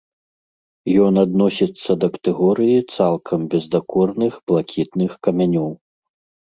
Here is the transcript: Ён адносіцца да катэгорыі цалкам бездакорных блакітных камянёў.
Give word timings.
Ён 1.07 1.13
адносіцца 1.25 1.91
да 2.05 2.11
катэгорыі 2.17 2.79
цалкам 2.97 3.39
бездакорных 3.55 4.33
блакітных 4.51 5.11
камянёў. 5.29 5.71